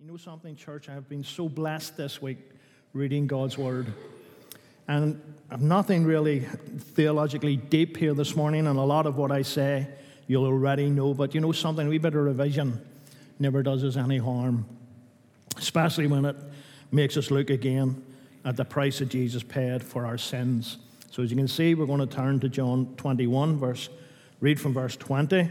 [0.00, 0.88] You know something, church?
[0.88, 2.38] I have been so blessed this week
[2.92, 3.92] reading God's Word.
[4.86, 6.38] And I've nothing really
[6.94, 9.88] theologically deep here this morning, and a lot of what I say
[10.28, 11.14] you'll already know.
[11.14, 11.90] But you know something?
[11.90, 12.80] Bit of revision
[13.40, 14.66] never does us any harm,
[15.56, 16.36] especially when it
[16.92, 18.00] makes us look again
[18.44, 20.78] at the price that Jesus paid for our sins.
[21.10, 23.88] So as you can see, we're going to turn to John 21, verse,
[24.38, 25.50] read from verse 20.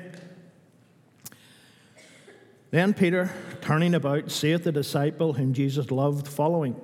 [2.69, 3.31] Then Peter,
[3.61, 6.75] turning about, saith the disciple whom Jesus loved, following,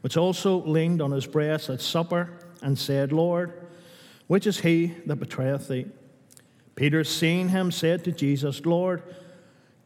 [0.00, 2.30] which also leaned on his breast at supper,
[2.62, 3.52] and said, Lord,
[4.26, 5.86] which is he that betrayeth thee?
[6.74, 9.02] Peter, seeing him, said to Jesus, Lord,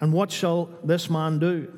[0.00, 1.72] and what shall this man do?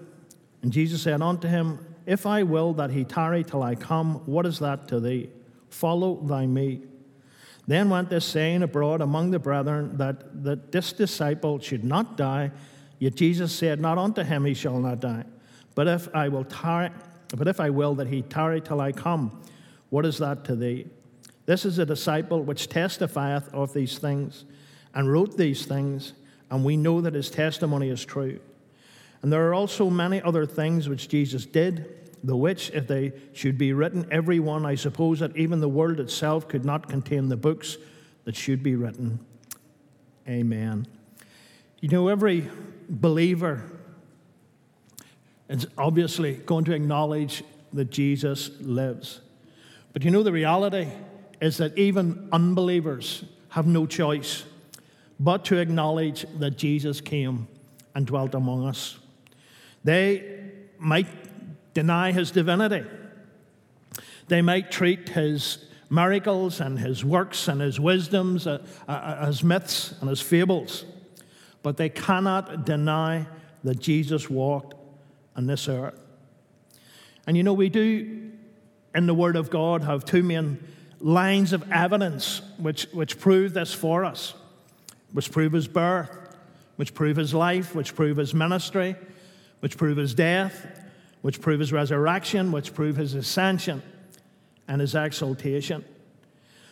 [0.62, 4.44] And Jesus said unto him, If I will that he tarry till I come, what
[4.46, 5.30] is that to thee?
[5.70, 6.82] Follow thy me.
[7.66, 12.52] Then went this saying abroad among the brethren that, that this disciple should not die.
[12.98, 15.24] Yet Jesus said, Not unto him he shall not die,
[15.74, 16.90] but if I will tarry,
[17.36, 19.42] but if I will that he tarry till I come,
[19.90, 20.86] what is that to thee?
[21.44, 24.44] This is a disciple which testifieth of these things,
[24.94, 26.14] and wrote these things,
[26.50, 28.40] and we know that his testimony is true.
[29.22, 33.58] And there are also many other things which Jesus did, the which, if they should
[33.58, 37.36] be written, every one, I suppose that even the world itself could not contain the
[37.36, 37.76] books
[38.24, 39.20] that should be written.
[40.28, 40.86] Amen.
[41.80, 42.48] You know, every
[42.88, 43.64] believer
[45.48, 49.20] is obviously going to acknowledge that Jesus lives.
[49.92, 50.88] But you know, the reality
[51.40, 54.44] is that even unbelievers have no choice
[55.18, 57.48] but to acknowledge that Jesus came
[57.94, 58.98] and dwelt among us.
[59.84, 60.40] They
[60.78, 61.06] might
[61.72, 62.84] deny his divinity,
[64.28, 69.94] they might treat his miracles and his works and his wisdoms uh, uh, as myths
[70.00, 70.84] and as fables
[71.66, 73.26] but they cannot deny
[73.64, 74.74] that Jesus walked
[75.34, 75.98] on this earth.
[77.26, 78.30] And you know, we do
[78.94, 80.62] in the Word of God have two main
[81.00, 84.34] lines of evidence which, which prove this for us,
[85.12, 86.16] which prove his birth,
[86.76, 88.94] which prove his life, which prove his ministry,
[89.58, 90.68] which prove his death,
[91.22, 93.82] which prove his resurrection, which prove his ascension
[94.68, 95.84] and his exaltation.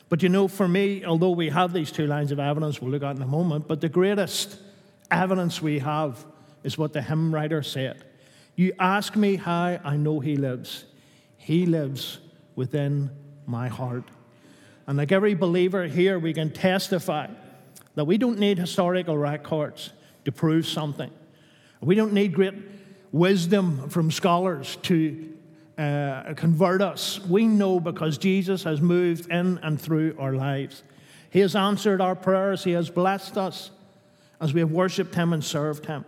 [0.09, 3.03] But you know, for me, although we have these two lines of evidence we'll look
[3.03, 4.60] at in a moment, but the greatest
[5.15, 6.25] evidence we have
[6.63, 8.05] is what the hymn writer said.
[8.57, 10.85] You ask me how I know he lives.
[11.37, 12.19] He lives
[12.57, 13.11] within
[13.47, 14.05] my heart.
[14.87, 17.29] And like every believer here, we can testify
[17.95, 19.93] that we don't need historical records
[20.25, 21.11] to prove something.
[21.81, 22.55] We don't need great
[23.13, 25.33] wisdom from scholars to
[25.79, 27.21] uh, convert us.
[27.21, 30.83] We know because Jesus has moved in and through our lives.
[31.31, 33.71] He has answered our prayers, He has blessed us
[34.41, 36.05] as we have worshipped him and served him.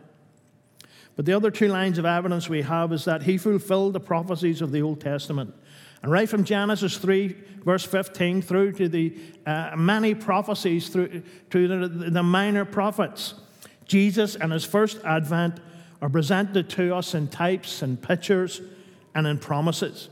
[1.16, 4.60] But the other two lines of evidence we have is that he fulfilled the prophecies
[4.60, 5.54] of the Old Testament.
[6.02, 9.16] And right from Genesis 3, verse 15, through to the
[9.46, 13.34] uh, many prophecies, through to the, the minor prophets,
[13.86, 15.60] Jesus and his first advent
[16.02, 18.60] are presented to us in types and pictures
[19.14, 20.10] and in promises.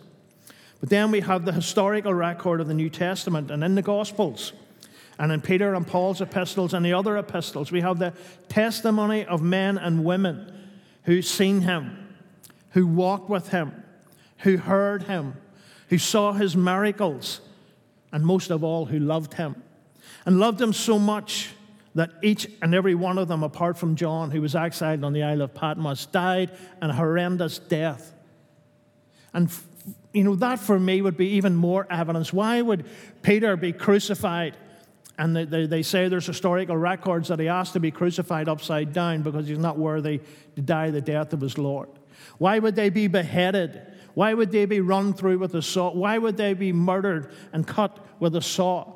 [0.81, 4.52] But then we have the historical record of the New Testament and in the Gospels.
[5.19, 8.12] And in Peter and Paul's epistles and the other epistles, we have the
[8.48, 10.52] testimony of men and women
[11.04, 12.16] who seen him,
[12.70, 13.84] who walked with him,
[14.38, 15.34] who heard him,
[15.88, 17.41] who saw his miracles,
[18.10, 19.62] and most of all, who loved him.
[20.26, 21.50] And loved him so much
[21.94, 25.22] that each and every one of them, apart from John, who was exiled on the
[25.22, 26.50] Isle of Patmos, died
[26.81, 28.12] an horrendous death.
[29.32, 29.50] And
[30.12, 32.32] you know, that for me would be even more evidence.
[32.32, 32.86] Why would
[33.22, 34.56] Peter be crucified
[35.19, 38.92] and they, they, they, say there's historical records that he asked to be crucified upside
[38.92, 40.20] down because he's not worthy
[40.56, 41.88] to die the death of his Lord.
[42.38, 43.80] Why would they be beheaded?
[44.14, 45.92] Why would they be run through with a saw?
[45.92, 48.92] Why would they be murdered and cut with a saw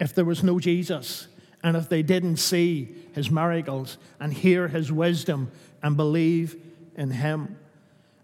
[0.00, 1.28] if there was no Jesus
[1.62, 5.50] and if they didn't see his miracles and hear his wisdom
[5.82, 6.56] and believe
[6.96, 7.58] in him?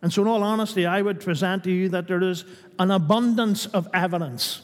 [0.01, 2.45] And so, in all honesty, I would present to you that there is
[2.81, 4.63] an abundance of evidence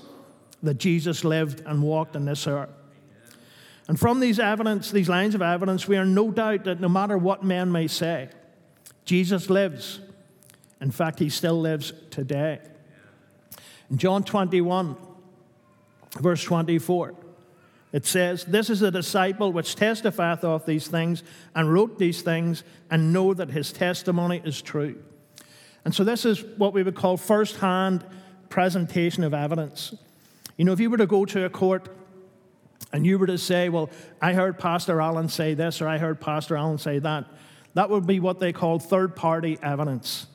[0.63, 2.71] that Jesus lived and walked on this earth.
[3.89, 7.17] And from these evidence, these lines of evidence, we are no doubt that no matter
[7.17, 8.29] what men may say,
[9.05, 10.01] Jesus lives.
[10.81, 12.61] In fact, he still lives today.
[13.91, 14.97] In John 21,
[16.21, 17.15] verse 24,
[17.93, 21.23] it says, This is a disciple which testifieth of these things
[21.55, 25.03] and wrote these things and know that his testimony is true.
[25.87, 28.05] And so this is what we would call first hand
[28.51, 29.95] presentation of evidence.
[30.59, 31.89] You know, if you were to go to a court
[32.93, 33.89] and you were to say, Well,
[34.21, 37.25] I heard Pastor Allen say this or I heard Pastor Allen say that,
[37.75, 40.27] That would be what they call third party evidence.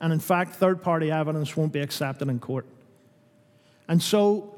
[0.00, 2.64] And in fact, third party evidence won't be accepted in court.
[3.88, 4.54] And so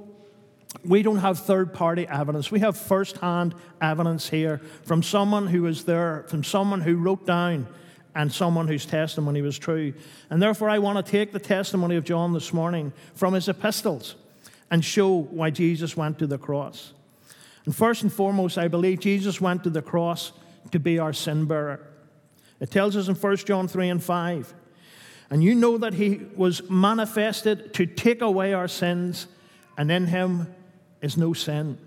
[0.85, 2.51] we don't have third party evidence.
[2.51, 7.27] We have first hand evidence here from someone who was there, from someone who wrote
[7.27, 7.67] down,
[8.15, 9.95] and someone whose testimony was true.
[10.29, 14.17] And therefore, I want to take the testimony of John this morning from his epistles
[14.71, 16.93] and show why Jesus went to the cross.
[17.65, 20.33] And first and foremost, I believe Jesus went to the cross
[20.73, 21.81] to be our sin bearer.
[22.61, 24.55] It tells us in 1 John 3 and 5.
[25.31, 29.27] And you know that he was manifested to take away our sins,
[29.77, 30.55] and in him
[31.01, 31.79] is no sin.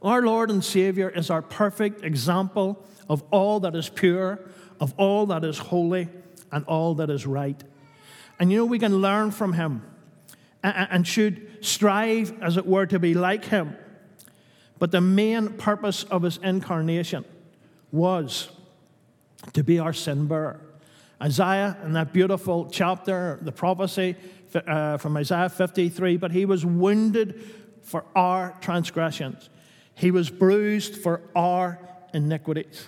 [0.00, 4.40] Our Lord and Savior is our perfect example of all that is pure,
[4.80, 6.08] of all that is holy,
[6.52, 7.62] and all that is right.
[8.38, 9.82] And you know, we can learn from him
[10.68, 13.76] and should strive, as it were, to be like him.
[14.78, 17.24] But the main purpose of his incarnation
[17.90, 18.48] was
[19.52, 20.60] to be our sin bearer.
[21.20, 24.14] Isaiah, in that beautiful chapter, the prophecy
[24.54, 27.42] uh, from Isaiah 53, but he was wounded
[27.82, 29.48] for our transgressions,
[29.94, 31.78] he was bruised for our
[32.14, 32.86] iniquities.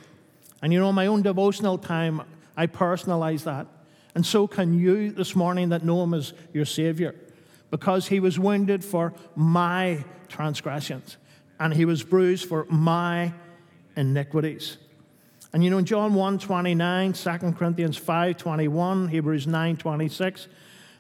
[0.63, 2.23] And you know, my own devotional time,
[2.57, 3.67] I personalize that.
[4.15, 7.15] And so can you this morning that know him as your Savior,
[7.71, 11.17] because he was wounded for my transgressions
[11.59, 13.33] and he was bruised for my
[13.97, 14.79] iniquities.
[15.53, 20.49] And you know, in John 1 29, 2 Corinthians 5 21, Hebrews 9 26,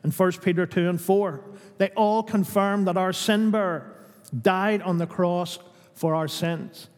[0.02, 1.40] and 1 Peter 2 and 4,
[1.78, 3.94] they all confirm that our sin bearer
[4.42, 5.58] died on the cross
[5.94, 6.88] for our sins.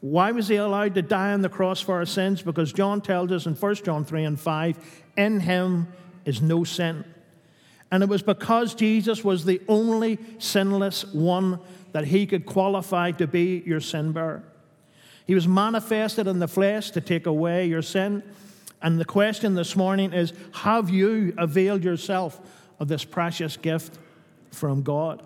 [0.00, 2.42] Why was he allowed to die on the cross for our sins?
[2.42, 5.88] Because John tells us in 1 John 3 and 5, in him
[6.24, 7.04] is no sin.
[7.92, 11.60] And it was because Jesus was the only sinless one
[11.92, 14.42] that he could qualify to be your sin bearer.
[15.26, 18.22] He was manifested in the flesh to take away your sin.
[18.80, 22.40] And the question this morning is Have you availed yourself
[22.80, 23.98] of this precious gift
[24.50, 25.22] from God?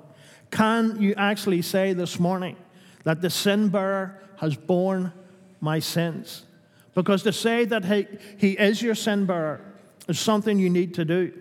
[0.51, 2.57] Can you actually say this morning
[3.05, 5.13] that the sin bearer has borne
[5.61, 6.43] my sins?
[6.95, 8.07] Because to say that he,
[8.39, 9.61] he is your sin bearer
[10.09, 11.33] is something you need to do.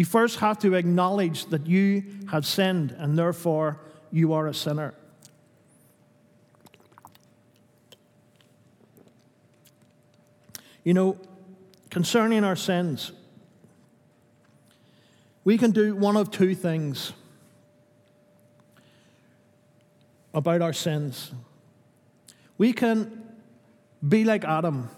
[0.00, 3.78] You first have to acknowledge that you have sinned and therefore
[4.10, 4.94] you are a sinner.
[10.84, 11.18] You know,
[11.90, 13.12] concerning our sins,
[15.44, 17.12] we can do one of two things
[20.32, 21.30] about our sins.
[22.56, 23.22] We can
[24.08, 24.88] be like Adam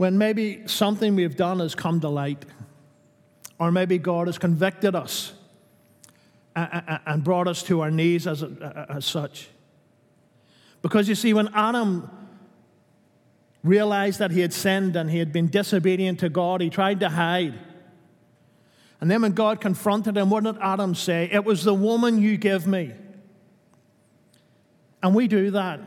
[0.00, 2.46] when maybe something we've done has come to light,
[3.58, 5.34] or maybe God has convicted us
[6.56, 9.50] and brought us to our knees as, as such.
[10.80, 12.10] Because you see, when Adam
[13.62, 17.10] realized that he had sinned and he had been disobedient to God, he tried to
[17.10, 17.52] hide.
[19.02, 21.28] And then when God confronted him, what did Adam say?
[21.30, 22.92] It was the woman you give me.
[25.02, 25.80] And we do that.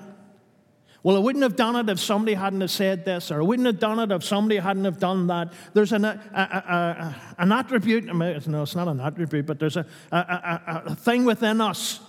[1.03, 3.65] Well, I wouldn't have done it if somebody hadn't have said this, or I wouldn't
[3.65, 5.51] have done it if somebody hadn't have done that.
[5.73, 9.85] There's an, a, a, a, an attribute, no, it's not an attribute, but there's a,
[10.11, 11.99] a thing within us,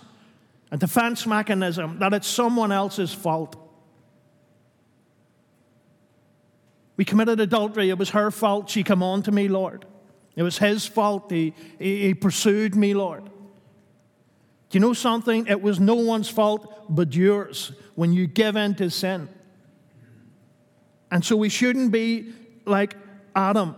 [0.71, 3.57] a defense mechanism, that it's someone else's fault.
[6.95, 7.89] We committed adultery.
[7.89, 8.69] It was her fault.
[8.69, 9.85] She came on to me, Lord.
[10.37, 11.29] It was his fault.
[11.29, 13.29] He, he, he pursued me, Lord.
[14.69, 15.47] Do you know something?
[15.47, 19.29] It was no one's fault but yours when you give in to sin.
[21.11, 22.33] And so we shouldn't be
[22.65, 22.95] like
[23.35, 23.75] Adam.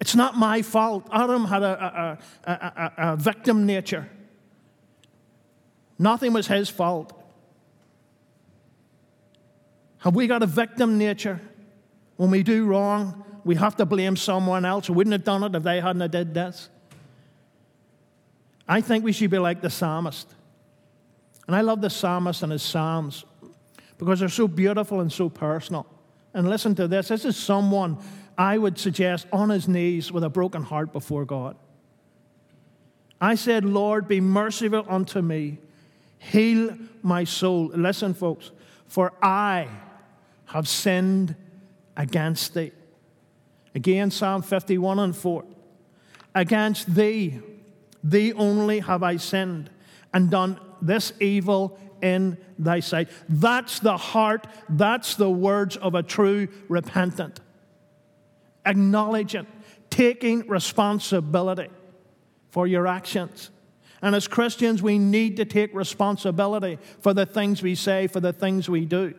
[0.00, 1.08] It's not my fault.
[1.12, 4.08] Adam had a, a, a, a, victim nature.
[5.98, 7.12] Nothing was his fault.
[9.98, 11.40] Have we got a victim nature?
[12.16, 14.88] When we do wrong, we have to blame someone else.
[14.88, 16.68] We wouldn't have done it if they hadn't did this.
[18.68, 20.28] I think we should be like the psalmist.
[21.46, 23.24] And I love the psalmist and his psalms
[23.98, 25.86] because they're so beautiful and so personal.
[26.34, 27.98] And listen to this this is someone
[28.36, 31.56] I would suggest on his knees with a broken heart before God.
[33.20, 35.58] I said, Lord, be merciful unto me,
[36.18, 37.70] heal my soul.
[37.74, 38.50] Listen, folks,
[38.86, 39.68] for I
[40.46, 41.34] have sinned
[41.96, 42.72] against thee.
[43.74, 45.44] Again, Psalm 51 and 4.
[46.34, 47.40] Against thee,
[48.10, 49.70] thee only have I sinned
[50.12, 53.08] and done this evil in thy sight.
[53.28, 57.40] That's the heart, that's the words of a true repentant.
[58.64, 59.46] Acknowledging,
[59.90, 61.68] taking responsibility
[62.50, 63.50] for your actions.
[64.02, 68.32] And as Christians, we need to take responsibility for the things we say, for the
[68.32, 69.14] things we do.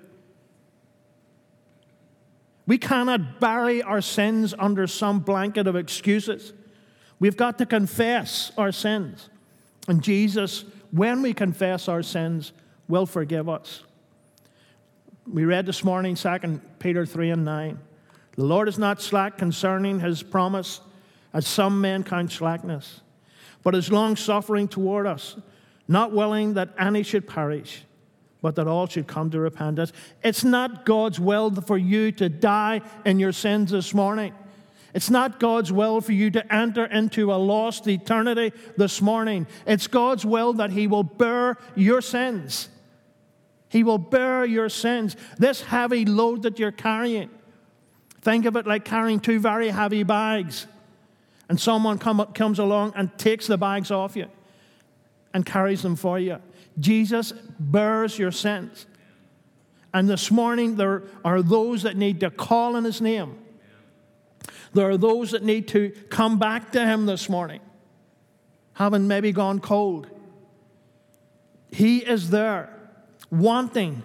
[2.68, 6.54] We cannot bury our sins under some blanket of excuses.
[7.20, 9.30] We've got to confess our sins.
[9.88, 12.54] And Jesus, when we confess our sins,
[12.88, 13.84] will forgive us.
[15.30, 17.80] We read this morning 2 Peter 3 and 9.
[18.36, 20.80] The Lord is not slack concerning his promise,
[21.34, 23.02] as some men count slackness,
[23.64, 25.36] but is long suffering toward us,
[25.88, 27.84] not willing that any should perish,
[28.42, 29.92] but that all should come to repentance.
[30.24, 34.34] It's not God's will for you to die in your sins this morning.
[34.94, 39.48] It's not God's will for you to enter into a lost eternity this morning.
[39.66, 42.70] It's God's will that He will bear your sins.
[43.70, 45.16] He will bear your sins.
[45.38, 47.30] This heavy load that you're carrying.
[48.22, 50.68] Think of it like carrying two very heavy bags,
[51.50, 54.28] and someone come, comes along and takes the bags off you
[55.34, 56.38] and carries them for you.
[56.80, 58.86] Jesus bears your sins.
[59.94, 63.38] And this morning, there are those that need to call on his name.
[64.78, 67.62] There are those that need to come back to him this morning,
[68.74, 70.08] having maybe gone cold.
[71.72, 72.78] He is there,
[73.32, 74.04] wanting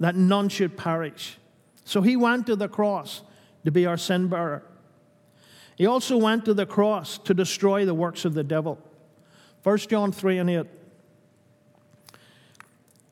[0.00, 1.36] that none should perish.
[1.84, 3.20] So he went to the cross
[3.66, 4.62] to be our sin bearer.
[5.76, 8.78] He also went to the cross to destroy the works of the devil.
[9.62, 10.66] 1 John 3 and 8.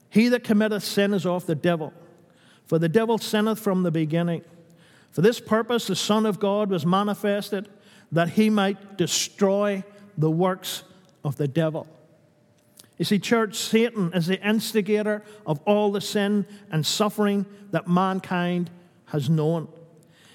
[0.08, 1.92] He that committeth sin is of the devil,
[2.64, 4.44] for the devil sinneth from the beginning.
[5.12, 7.68] For this purpose the Son of God was manifested,
[8.10, 9.84] that he might destroy
[10.18, 10.82] the works
[11.24, 11.86] of the devil.
[12.98, 18.70] You see, church, Satan is the instigator of all the sin and suffering that mankind
[19.06, 19.68] has known.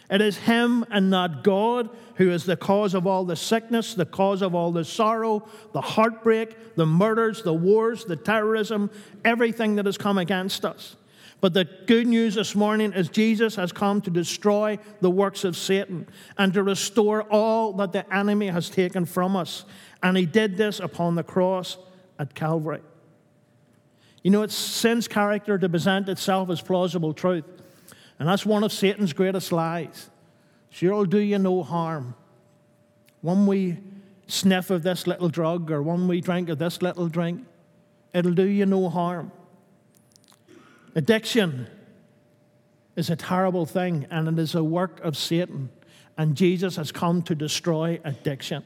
[0.09, 4.05] It is Him and not God who is the cause of all the sickness, the
[4.05, 8.89] cause of all the sorrow, the heartbreak, the murders, the wars, the terrorism,
[9.23, 10.95] everything that has come against us.
[11.39, 15.55] But the good news this morning is Jesus has come to destroy the works of
[15.55, 19.65] Satan and to restore all that the enemy has taken from us.
[20.01, 21.77] And He did this upon the cross
[22.17, 22.81] at Calvary.
[24.23, 27.45] You know, it's sin's character to present itself as plausible truth.
[28.19, 30.09] And that's one of Satan's greatest lies.
[30.69, 32.15] Sure, it'll do you no harm.
[33.21, 33.77] One wee
[34.27, 37.45] sniff of this little drug or one wee drink of this little drink,
[38.13, 39.31] it'll do you no harm.
[40.97, 41.67] Addiction
[42.95, 45.69] is a terrible thing and it is a work of Satan.
[46.17, 48.63] And Jesus has come to destroy addiction.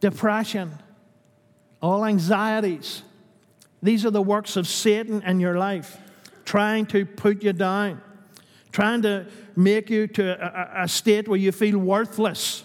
[0.00, 0.72] Depression,
[1.80, 3.04] all anxieties,
[3.80, 5.96] these are the works of Satan in your life
[6.44, 8.02] trying to put you down,
[8.72, 12.64] trying to make you to a, a state where you feel worthless.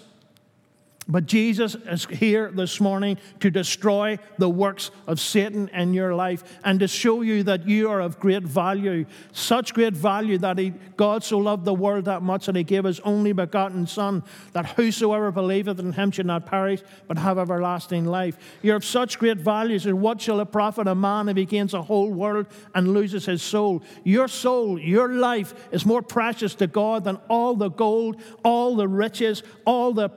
[1.06, 6.42] But Jesus is here this morning to destroy the works of Satan in your life
[6.64, 9.04] and to show you that you are of great value.
[9.32, 12.84] Such great value that he, God so loved the world that much that he gave
[12.84, 18.06] his only begotten Son, that whosoever believeth in him should not perish but have everlasting
[18.06, 18.38] life.
[18.62, 19.78] You're of such great value.
[19.78, 23.26] So, what shall it profit a man if he gains a whole world and loses
[23.26, 23.82] his soul?
[24.04, 28.88] Your soul, your life is more precious to God than all the gold, all the
[28.88, 30.10] riches, all the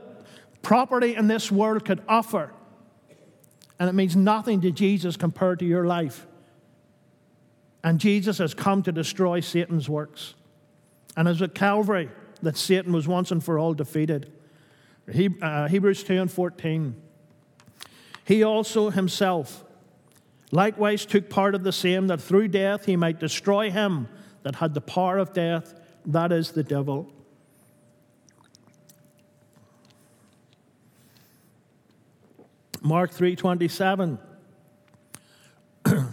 [0.61, 2.53] property in this world could offer.
[3.79, 6.27] And it means nothing to Jesus compared to your life.
[7.83, 10.33] And Jesus has come to destroy Satan's works.
[11.15, 12.09] And as at Calvary
[12.41, 14.31] that Satan was once and for all defeated.
[15.11, 16.95] He, uh, Hebrews 2 and 14.
[18.25, 19.63] He also himself
[20.51, 24.07] likewise took part of the same, that through death he might destroy him
[24.43, 25.73] that had the power of death,
[26.05, 27.11] that is the devil
[32.87, 34.17] Mark 3:27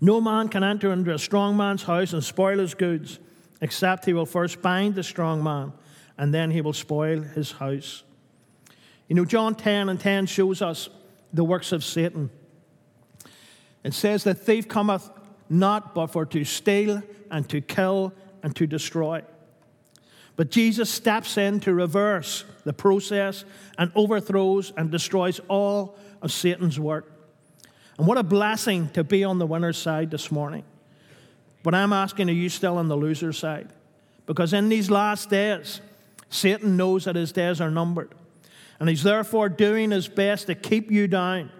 [0.00, 3.20] No man can enter into a strong man's house and spoil his goods
[3.60, 5.72] except he will first bind the strong man
[6.18, 8.02] and then he will spoil his house.
[9.06, 10.88] You know John 10 and 10 shows us
[11.32, 12.30] the works of Satan.
[13.84, 15.08] It says the thief cometh
[15.48, 19.22] not but for to steal and to kill and to destroy.
[20.36, 23.44] But Jesus steps in to reverse the process
[23.78, 27.10] and overthrows and destroys all of Satan's work.
[27.98, 30.64] And what a blessing to be on the winner's side this morning.
[31.62, 33.68] But I'm asking, are you still on the loser's side?
[34.26, 35.80] Because in these last days,
[36.28, 38.12] Satan knows that his days are numbered.
[38.80, 41.50] And he's therefore doing his best to keep you down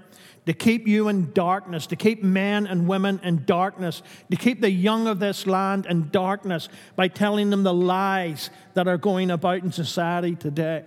[0.47, 4.71] to keep you in darkness, to keep men and women in darkness, to keep the
[4.71, 9.63] young of this land in darkness by telling them the lies that are going about
[9.63, 10.85] in society today.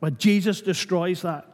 [0.00, 1.46] But Jesus destroys that.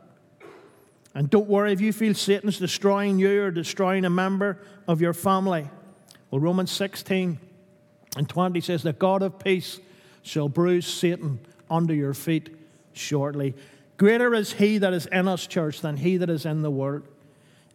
[1.15, 5.13] And don't worry if you feel Satan's destroying you or destroying a member of your
[5.13, 5.69] family.
[6.31, 7.39] Well, Romans 16
[8.17, 9.81] And 20 says, The God of peace
[10.23, 12.57] shall bruise Satan under your feet
[12.93, 13.55] shortly.
[14.01, 17.03] Greater is he that is in us, church, than he that is in the world.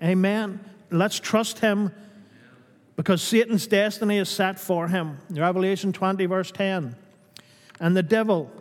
[0.01, 0.59] Amen.
[0.89, 1.91] Let's trust him
[2.95, 5.19] because Satan's destiny is set for him.
[5.29, 6.95] Revelation 20, verse 10.
[7.79, 8.51] And the devil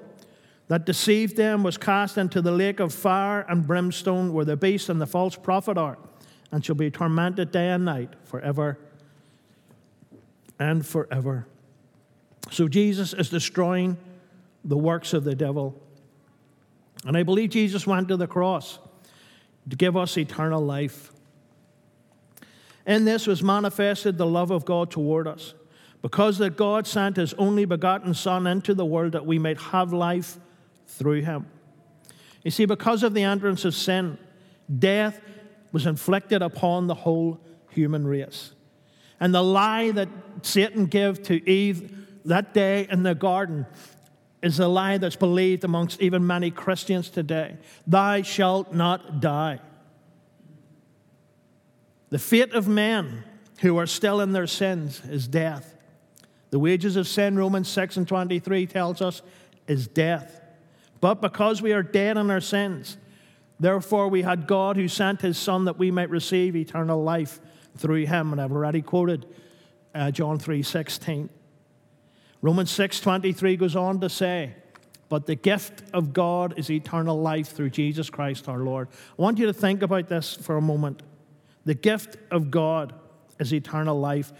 [0.68, 4.90] that deceived them was cast into the lake of fire and brimstone, where the beast
[4.90, 5.96] and the false prophet are,
[6.52, 8.78] and shall be tormented day and night forever
[10.58, 11.46] and forever.
[12.50, 13.96] So Jesus is destroying
[14.66, 15.80] the works of the devil.
[17.04, 18.78] And I believe Jesus went to the cross
[19.68, 21.12] to give us eternal life.
[22.86, 25.54] In this was manifested the love of God toward us,
[26.02, 29.92] because that God sent his only begotten Son into the world that we might have
[29.92, 30.38] life
[30.86, 31.46] through him.
[32.42, 34.18] You see, because of the entrance of sin,
[34.78, 35.20] death
[35.72, 38.52] was inflicted upon the whole human race.
[39.18, 40.08] And the lie that
[40.42, 43.66] Satan gave to Eve that day in the garden
[44.44, 47.56] is a lie that's believed amongst even many Christians today.
[47.86, 49.60] Thou shalt not die.
[52.10, 53.24] The fate of men
[53.60, 55.74] who are still in their sins is death.
[56.50, 59.22] The wages of sin, Romans 6 and 23 tells us,
[59.66, 60.42] is death.
[61.00, 62.98] But because we are dead in our sins,
[63.58, 67.40] therefore we had God who sent his Son that we might receive eternal life
[67.78, 68.32] through him.
[68.32, 69.26] And I've already quoted
[69.94, 71.30] uh, John 3 16.
[72.44, 74.54] Romans 6 23 goes on to say,
[75.08, 78.88] But the gift of God is eternal life through Jesus Christ our Lord.
[79.18, 81.02] I want you to think about this for a moment.
[81.64, 82.92] The gift of God
[83.40, 84.30] is eternal life.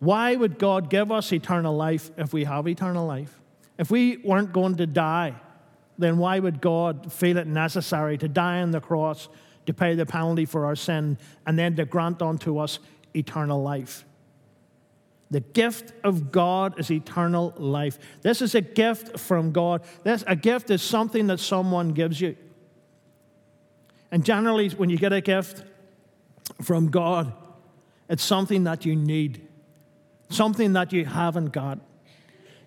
[0.00, 3.40] Why would God give us eternal life if we have eternal life?
[3.78, 5.34] If we weren't going to die,
[5.96, 9.30] then why would God feel it necessary to die on the cross
[9.64, 11.16] to pay the penalty for our sin
[11.46, 12.80] and then to grant unto us
[13.14, 14.04] eternal life?
[15.30, 17.98] The gift of God is eternal life.
[18.22, 19.82] This is a gift from God.
[20.02, 22.36] This, a gift is something that someone gives you.
[24.10, 25.62] And generally, when you get a gift,
[26.62, 27.32] from God.
[28.08, 29.46] It's something that you need,
[30.28, 31.78] something that you haven't got.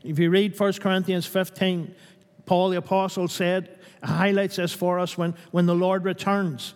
[0.04, 1.94] If you read 1 Corinthians 15,
[2.46, 6.74] Paul the Apostle said, highlights this for us when, when the Lord returns.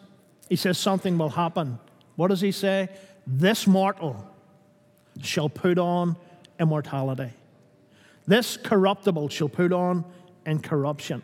[0.50, 1.80] He says something will happen.
[2.16, 2.90] What does he say?
[3.26, 4.26] This mortal
[5.24, 6.16] shall put on
[6.60, 7.32] immortality.
[8.26, 10.06] This corruptible shall put on
[10.46, 11.24] incorruption.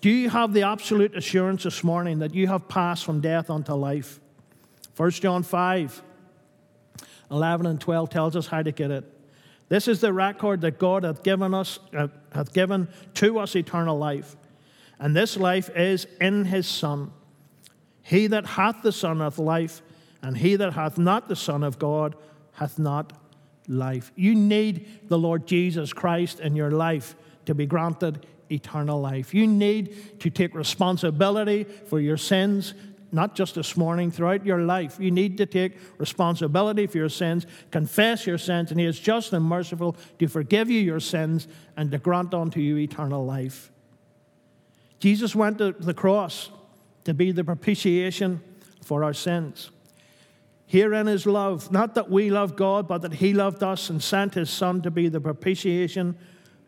[0.00, 3.72] Do you have the absolute assurance this morning that you have passed from death unto
[3.72, 4.20] life?
[4.96, 6.02] 1 John 5,
[7.30, 9.04] 11 and 12 tells us how to get it.
[9.68, 13.96] This is the record that God hath given us, uh, hath given to us eternal
[13.96, 14.36] life.
[14.98, 17.10] And this life is in his Son.
[18.02, 19.82] He that hath the Son hath life,
[20.24, 22.16] and he that hath not the Son of God
[22.52, 23.12] hath not
[23.68, 24.10] life.
[24.16, 29.34] You need the Lord Jesus Christ in your life to be granted eternal life.
[29.34, 32.72] You need to take responsibility for your sins,
[33.12, 34.98] not just this morning, throughout your life.
[34.98, 39.34] You need to take responsibility for your sins, confess your sins, and He is just
[39.34, 43.70] and merciful to forgive you your sins and to grant unto you eternal life.
[45.00, 46.48] Jesus went to the cross
[47.04, 48.40] to be the propitiation
[48.80, 49.70] for our sins.
[50.66, 54.34] Herein is love, not that we love God, but that He loved us and sent
[54.34, 56.16] His Son to be the propitiation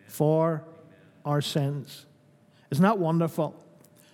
[0.06, 0.64] for
[1.24, 2.06] our sins.
[2.70, 3.54] Isn't that wonderful?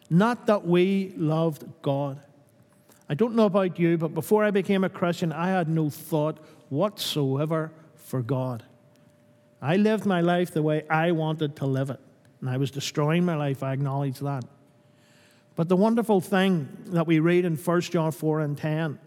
[0.09, 2.21] Not that we loved God.
[3.09, 6.39] I don't know about you, but before I became a Christian, I had no thought
[6.69, 8.63] whatsoever for God.
[9.61, 12.01] I lived my life the way I wanted to live it,
[12.41, 14.45] and I was destroying my life, I acknowledge that.
[15.55, 18.99] But the wonderful thing that we read in 1 John 4 and 10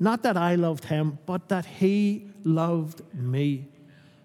[0.00, 3.68] not that I loved him, but that he loved me.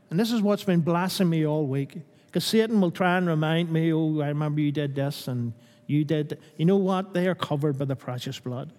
[0.09, 1.97] And this is what's been blessing me all week.
[2.27, 5.53] Because Satan will try and remind me, oh, I remember you did this and
[5.87, 6.39] you did.
[6.57, 7.13] You know what?
[7.13, 8.71] They are covered by the precious blood.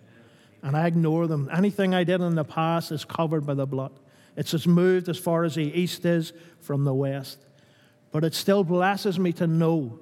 [0.62, 1.48] And I ignore them.
[1.52, 3.92] Anything I did in the past is covered by the blood.
[4.36, 7.38] It's as moved as far as the east is from the west.
[8.10, 9.98] But it still blesses me to know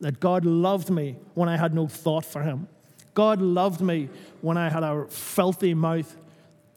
[0.00, 2.68] that God loved me when I had no thought for Him.
[3.14, 4.08] God loved me
[4.40, 6.16] when I had a filthy mouth,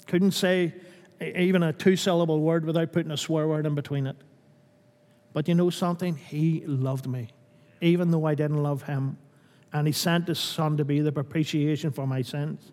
[0.10, 0.74] couldn't say
[1.22, 4.16] even a two syllable word without putting a swear word in between it.
[5.34, 6.16] But you know something?
[6.16, 7.30] He loved me,
[7.80, 9.18] even though I didn't love him.
[9.72, 12.72] And he sent his son to be the propitiation for my sins.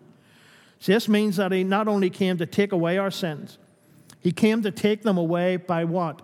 [0.79, 3.59] See, this means that he not only came to take away our sins,
[4.19, 6.23] he came to take them away by what?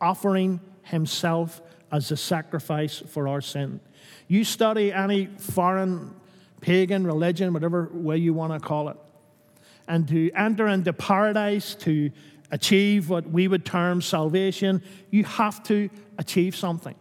[0.00, 1.60] Offering himself
[1.92, 3.80] as a sacrifice for our sin.
[4.28, 6.14] You study any foreign
[6.62, 8.96] pagan religion, whatever way you want to call it,
[9.88, 12.10] and to enter into paradise, to
[12.50, 16.94] achieve what we would term salvation, you have to achieve something.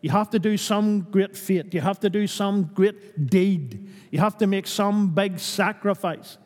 [0.00, 1.72] You have to do some great feat.
[1.72, 3.88] You have to do some great deed.
[4.10, 6.36] You have to make some big sacrifice.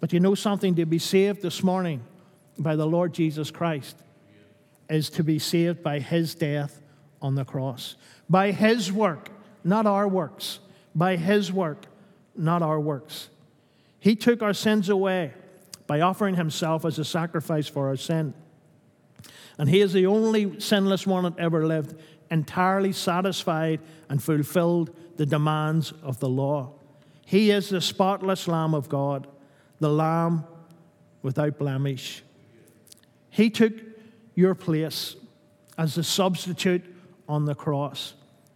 [0.00, 2.02] But you know something to be saved this morning
[2.58, 3.96] by the Lord Jesus Christ
[4.90, 6.80] is to be saved by his death
[7.22, 7.96] on the cross,
[8.28, 9.30] by his work,
[9.62, 10.58] not our works,
[10.94, 11.86] by his work,
[12.36, 13.28] not our works.
[14.04, 15.32] He took our sins away
[15.86, 18.34] by offering himself as a sacrifice for our sin.
[19.56, 21.98] And he is the only sinless one that ever lived,
[22.30, 26.74] entirely satisfied and fulfilled the demands of the law.
[27.24, 29.26] He is the spotless Lamb of God,
[29.78, 30.44] the Lamb
[31.22, 32.22] without blemish.
[33.30, 33.72] He took
[34.34, 35.16] your place
[35.78, 36.84] as a substitute
[37.26, 38.12] on the cross.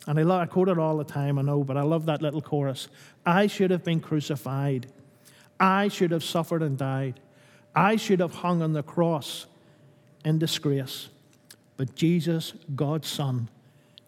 [0.07, 2.43] And I, I quote it all the time, I know, but I love that little
[2.43, 2.89] chorus.
[3.25, 4.93] I should have been crucified.
[5.61, 7.21] I should have suffered and died.
[7.75, 9.47] I should have hung on the cross
[10.25, 11.09] in disgrace.
[11.77, 13.49] But Jesus, God's Son,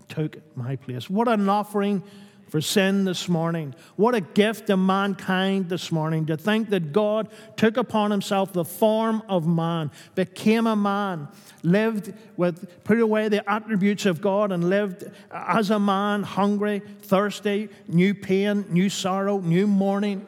[0.08, 1.08] took my place.
[1.08, 2.02] What an offering
[2.50, 3.74] for sin this morning.
[3.96, 8.64] What a gift to mankind this morning to think that God took upon himself the
[8.64, 11.28] form of man, became a man,
[11.62, 17.68] lived with, put away the attributes of God and lived as a man, hungry, thirsty,
[17.86, 20.26] new pain, new sorrow, new mourning.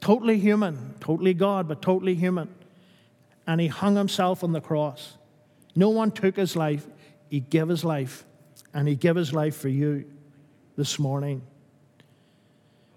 [0.00, 2.54] Totally human, totally God, but totally human.
[3.46, 5.16] And he hung himself on the cross.
[5.74, 6.86] No one took his life,
[7.28, 8.24] he gave his life,
[8.74, 10.04] and he gave his life for you
[10.76, 11.42] this morning.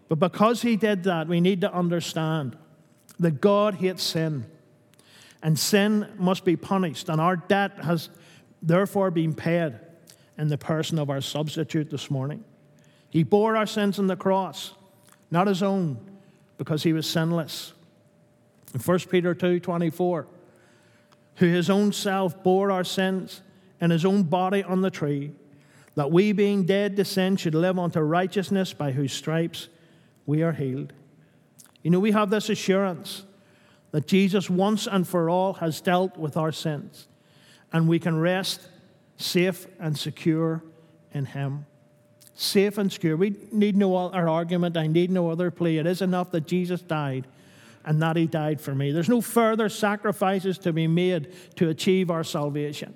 [0.09, 2.57] But because he did that, we need to understand
[3.19, 4.45] that God hates sin.
[5.41, 7.07] And sin must be punished.
[7.09, 8.09] And our debt has
[8.61, 9.79] therefore been paid
[10.37, 12.43] in the person of our substitute this morning.
[13.09, 14.73] He bore our sins on the cross,
[15.29, 15.97] not his own,
[16.61, 17.73] because he was sinless.
[18.75, 20.27] In 1 Peter 2 24,
[21.37, 23.41] who his own self bore our sins
[23.79, 25.31] in his own body on the tree
[25.95, 29.69] that we, being dead to sin, should live unto righteousness, by whose stripes
[30.27, 30.93] we are healed.
[31.81, 33.23] You know, we have this assurance
[33.89, 37.07] that Jesus once and for all has dealt with our sins,
[37.73, 38.61] and we can rest
[39.17, 40.61] safe and secure
[41.11, 41.65] in Him.
[42.41, 43.15] Safe and secure.
[43.15, 44.75] We need no other argument.
[44.75, 45.77] I need no other plea.
[45.77, 47.27] It is enough that Jesus died
[47.85, 48.91] and that He died for me.
[48.91, 52.95] There's no further sacrifices to be made to achieve our salvation.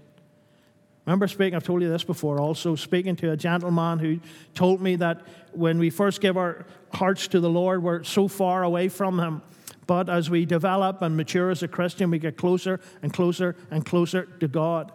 [1.06, 4.20] Remember speaking, I've told you this before also, speaking to a gentleman who
[4.56, 8.64] told me that when we first give our hearts to the Lord, we're so far
[8.64, 9.44] away from Him.
[9.86, 13.86] But as we develop and mature as a Christian, we get closer and closer and
[13.86, 14.92] closer to God.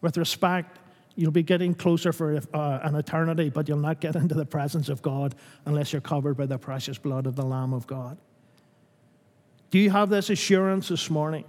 [0.00, 0.78] With respect,
[1.16, 4.88] you'll be getting closer for uh, an eternity, but you'll not get into the presence
[4.88, 8.18] of God unless you're covered by the precious blood of the Lamb of God.
[9.70, 11.44] Do you have this assurance this morning?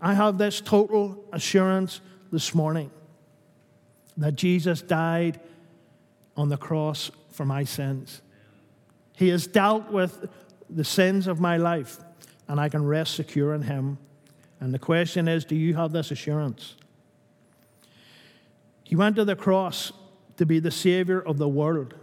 [0.00, 2.90] I have this total assurance this morning
[4.16, 5.40] that Jesus died
[6.36, 8.22] on the cross for my sins.
[9.16, 10.28] He has dealt with
[10.68, 11.98] the sins of my life,
[12.48, 13.98] and I can rest secure in Him.
[14.60, 16.76] And the question is do you have this assurance?
[18.84, 19.92] He went to the cross
[20.36, 21.94] to be the Savior of the world.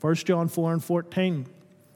[0.00, 1.46] 1 John 4 and 14.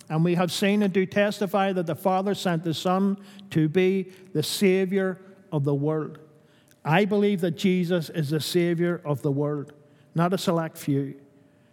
[0.08, 3.16] And we have seen and do testify that the Father sent the Son
[3.50, 5.18] to be the Savior
[5.50, 6.18] of the world.
[6.84, 9.72] I believe that Jesus is the Savior of the world,
[10.14, 11.14] not a select few.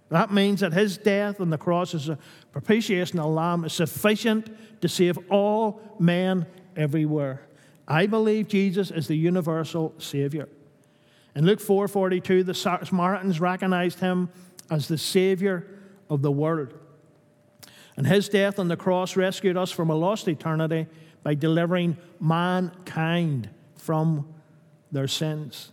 [0.10, 2.18] That means that his death on the cross as a
[2.52, 4.50] propitiation of lamb is sufficient
[4.82, 7.48] to save all men everywhere.
[7.88, 10.48] I believe Jesus is the universal Savior.
[11.36, 14.30] In Luke 4:42, the Samaritans recognized him
[14.70, 15.68] as the Savior
[16.10, 16.74] of the world.
[17.98, 20.88] And his death on the cross rescued us from a lost eternity
[21.24, 24.28] by delivering mankind from
[24.92, 25.72] their sins.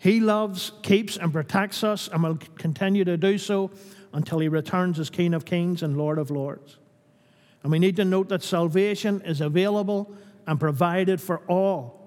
[0.00, 3.70] He loves, keeps, and protects us and will continue to do so
[4.14, 6.78] until He returns as King of Kings and Lord of Lords.
[7.62, 10.14] And we need to note that salvation is available
[10.46, 11.99] and provided for all.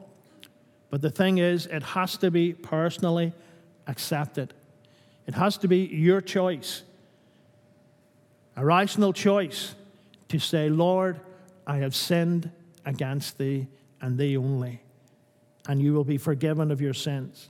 [0.93, 3.33] But the thing is, it has to be personally
[3.87, 4.53] accepted.
[5.25, 6.83] It has to be your choice,
[8.55, 9.73] a rational choice
[10.27, 11.19] to say, Lord,
[11.65, 12.51] I have sinned
[12.85, 13.65] against thee
[14.01, 14.83] and thee only,
[15.67, 17.49] and you will be forgiven of your sins.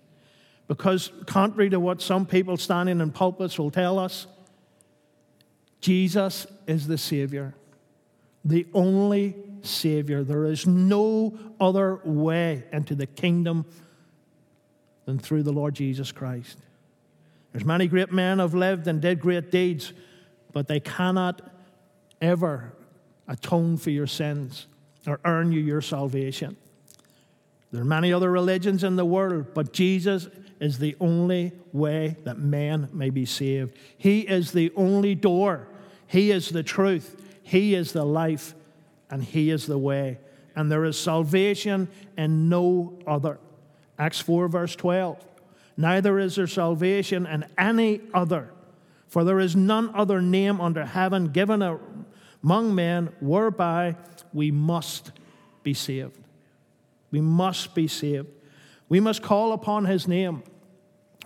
[0.69, 4.25] Because, contrary to what some people standing in pulpits will tell us,
[5.81, 7.55] Jesus is the Savior,
[8.43, 10.23] the only Savior.
[10.23, 13.65] There is no other way into the kingdom
[15.05, 16.57] than through the Lord Jesus Christ.
[17.51, 19.93] There's many great men have lived and did great deeds,
[20.51, 21.41] but they cannot
[22.21, 22.73] ever
[23.27, 24.67] atone for your sins
[25.05, 26.57] or earn you your salvation.
[27.71, 30.27] There are many other religions in the world, but Jesus
[30.59, 33.77] is the only way that man may be saved.
[33.97, 35.67] He is the only door.
[36.07, 37.19] He is the truth.
[37.43, 38.55] He is the life,
[39.09, 40.19] and He is the way.
[40.55, 43.39] And there is salvation in no other.
[43.99, 45.23] Acts 4, verse 12.
[45.77, 48.51] Neither is there salvation in any other,
[49.07, 51.61] for there is none other name under heaven given
[52.43, 53.95] among men whereby
[54.33, 55.11] we must
[55.63, 56.17] be saved.
[57.11, 58.27] We must be saved.
[58.89, 60.43] We must call upon his name.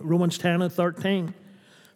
[0.00, 1.34] Romans 10 and 13.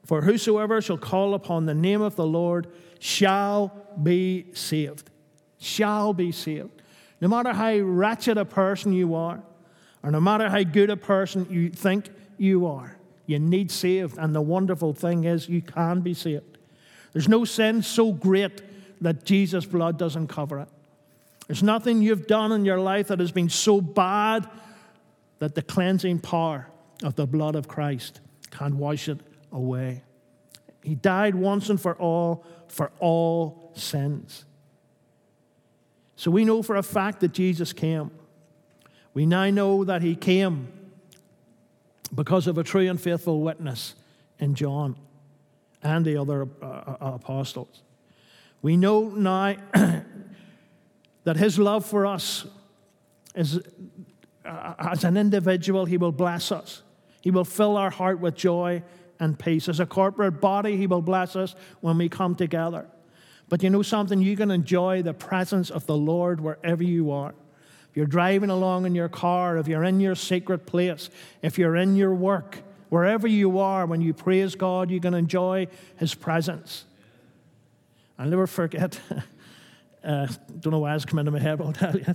[0.05, 2.67] For whosoever shall call upon the name of the Lord
[2.99, 5.11] shall be saved.
[5.59, 6.71] Shall be saved.
[7.21, 9.43] No matter how wretched a person you are,
[10.03, 14.19] or no matter how good a person you think you are, you need saved.
[14.19, 16.59] And the wonderful thing is, you can be saved.
[17.13, 18.63] There's no sin so great
[19.01, 20.69] that Jesus' blood doesn't cover it.
[21.47, 24.49] There's nothing you've done in your life that has been so bad
[25.39, 26.69] that the cleansing power
[27.03, 29.19] of the blood of Christ can wash it
[29.51, 30.03] away.
[30.83, 34.45] He died once and for all for all sins.
[36.17, 38.11] So we know for a fact that Jesus came.
[39.15, 40.73] We now know that he came
[42.15, 43.95] because of a true and faithful witness
[44.39, 44.97] in John
[45.83, 47.83] and the other uh, uh apostles.
[48.63, 49.57] We know now
[51.25, 52.47] that His love for us
[53.35, 53.61] is,
[54.45, 56.83] uh, as an individual, He will bless us.
[57.21, 58.83] He will fill our heart with joy
[59.23, 59.69] and peace.
[59.69, 62.87] As a corporate body, He will bless us when we come together.
[63.49, 64.21] But you know something?
[64.21, 67.35] You can enjoy the presence of the Lord wherever you are.
[67.91, 71.11] If you're driving along in your car, if you're in your secret place,
[71.43, 72.59] if you're in your work,
[72.89, 76.85] wherever you are, when you praise God, you can enjoy His presence.
[78.19, 78.99] I'll never forget
[80.05, 80.27] Uh,
[80.59, 82.15] don't know why it's come into my head, I'll tell you.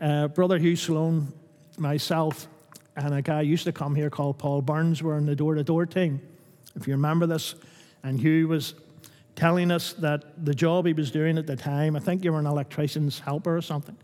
[0.00, 1.32] Uh, Brother Hugh Sloan,
[1.78, 2.48] myself,
[2.96, 5.62] and a guy used to come here called Paul Burns were in the door to
[5.62, 6.20] door team.
[6.76, 7.54] If you remember this,
[8.02, 8.74] and Hugh was
[9.36, 12.38] telling us that the job he was doing at the time, I think you were
[12.38, 13.96] an electrician's helper or something,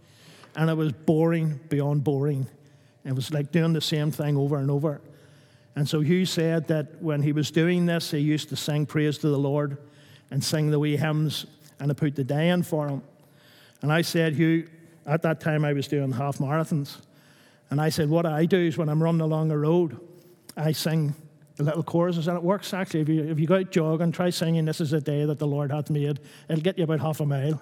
[0.55, 2.46] and it was boring beyond boring.
[3.05, 5.00] It was like doing the same thing over and over.
[5.76, 9.18] And so Hugh said that when he was doing this, he used to sing praise
[9.18, 9.79] to the Lord
[10.31, 11.46] and sing the wee hymns,
[11.79, 13.02] and put the day in for him.
[13.83, 14.68] And I said, Hugh,
[15.05, 16.96] at that time I was doing half marathons.
[17.70, 20.00] And I said, what I do is when I'm running along a road,
[20.57, 21.14] I sing
[21.57, 23.01] the little choruses, and it works actually.
[23.01, 25.47] If you, if you go out jogging, try singing, This is a day that the
[25.47, 26.21] Lord hath made.
[26.49, 27.61] It'll get you about half a mile.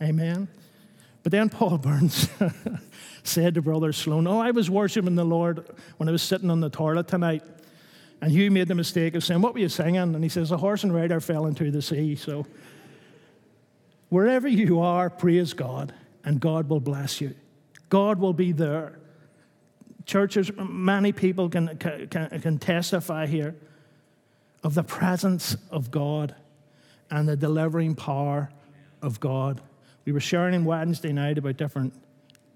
[0.00, 0.48] Amen.
[1.22, 2.28] But then Paul Burns
[3.22, 5.64] said to Brother Sloan, Oh, I was worshiping the Lord
[5.96, 7.42] when I was sitting on the toilet tonight.
[8.20, 10.14] And Hugh made the mistake of saying, What were you singing?
[10.14, 12.16] And he says, A horse and rider fell into the sea.
[12.16, 12.46] So
[14.12, 17.34] Wherever you are, praise God, and God will bless you.
[17.88, 18.98] God will be there.
[20.06, 23.54] Churches, many people can, can, can testify here
[24.62, 26.34] of the presence of God
[27.10, 28.50] and the delivering power
[29.00, 29.60] of God.
[30.04, 31.92] We were sharing on Wednesday night about different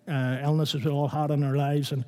[0.08, 1.92] uh, illnesses we all had in our lives.
[1.92, 2.04] And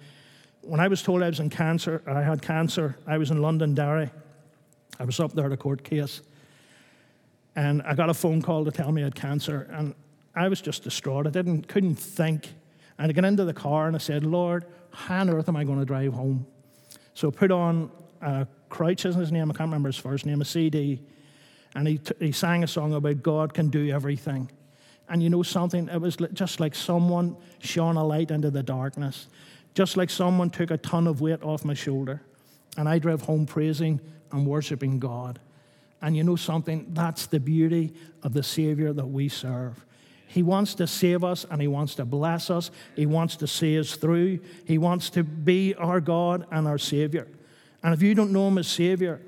[0.63, 4.11] when I was told I was in cancer, I had cancer, I was in Londonderry.
[4.99, 6.23] I was up there at a court case.
[7.55, 9.95] And I got a phone call to tell me I had cancer, and
[10.35, 11.27] I was just distraught.
[11.27, 12.55] I didn't, couldn't think.
[12.99, 15.65] And I got into the car and I said, Lord, how on earth am I
[15.65, 16.47] going to drive home?
[17.15, 17.91] So put on
[18.23, 19.51] uh, Crouch, isn't his name?
[19.51, 21.01] I can't remember his first name, a CD.
[21.75, 24.51] And he, t- he sang a song about God can do everything.
[25.09, 25.89] And you know something?
[25.89, 29.27] It was just like someone shone a light into the darkness,
[29.75, 32.23] just like someone took a ton of weight off my shoulder.
[32.77, 34.01] And I drove home praising
[34.33, 35.41] and worshiping God.
[36.01, 36.87] And you know something?
[36.91, 39.85] That's the beauty of the Savior that we serve.
[40.29, 42.71] He wants to save us and He wants to bless us.
[42.95, 44.41] He wants to see us through.
[44.65, 47.27] He wants to be our God and our Savior.
[47.83, 49.21] And if you don't know Him as Savior,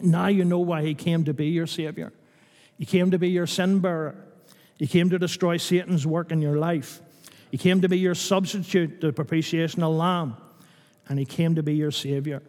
[0.00, 2.12] now you know why He came to be your Savior.
[2.78, 4.14] He came to be your sin bearer.
[4.78, 7.00] He came to destroy Satan's work in your life.
[7.50, 10.36] He came to be your substitute, the propitiational lamb.
[11.08, 12.42] And He came to be your Savior.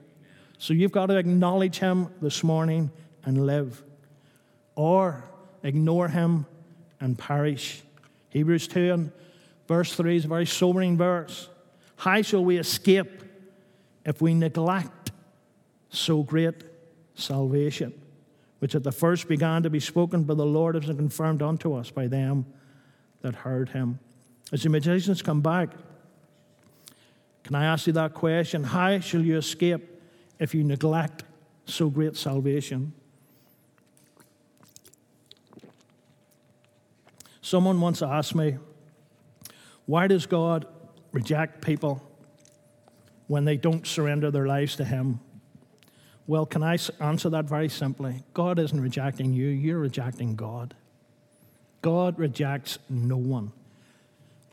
[0.58, 2.92] So you've got to acknowledge Him this morning
[3.24, 3.84] and live,
[4.76, 5.24] or
[5.64, 6.46] ignore him
[7.00, 7.84] and perish.
[8.30, 9.12] Hebrews 2 and
[9.68, 11.50] verse 3 is a very sobering verse.
[11.98, 13.24] How shall we escape
[14.06, 15.12] if we neglect
[15.90, 16.64] so great
[17.16, 17.94] salvation,
[18.60, 21.90] which at the first began to be spoken by the Lord been confirmed unto us
[21.90, 22.46] by them
[23.22, 24.00] that heard him?
[24.52, 25.70] As the musicians come back,
[27.44, 28.64] can I ask you that question?
[28.64, 30.02] How shall you escape
[30.40, 31.24] if you neglect
[31.66, 32.94] so great salvation?
[37.48, 38.58] Someone once asked me,
[39.86, 40.66] Why does God
[41.14, 42.04] reject people
[43.28, 45.22] when they don't surrender their lives to Him?
[46.28, 48.22] Well, can I answer that very simply?
[48.34, 50.76] God isn't rejecting you, you're rejecting God.
[51.82, 53.54] God rejects no one.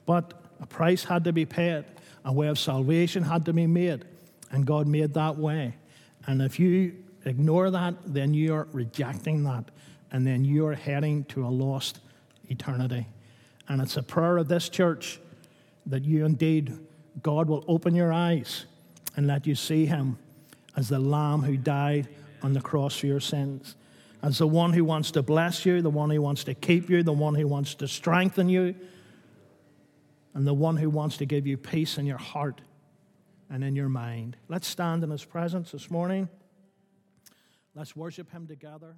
[0.07, 1.85] But a price had to be paid,
[2.25, 4.05] a way of salvation had to be made,
[4.53, 5.75] and God made that way.
[6.29, 9.65] And if you ignore that, then you're rejecting that,
[10.13, 11.99] and then you're heading to a lost
[12.49, 13.07] eternity.
[13.69, 15.21] And it's a prayer of this church
[15.87, 16.79] that you indeed,
[17.23, 18.67] God will open your eyes
[19.17, 20.19] and let you see Him
[20.77, 22.09] as the Lamb who died
[22.43, 23.77] on the cross for your sins,
[24.23, 27.03] as the one who wants to bless you, the one who wants to keep you,
[27.03, 28.75] the one who wants to strengthen you,
[30.35, 32.61] and the one who wants to give you peace in your heart
[33.51, 34.37] and in your mind.
[34.49, 36.29] Let's stand in His presence this morning.
[37.75, 38.97] Let's worship Him together.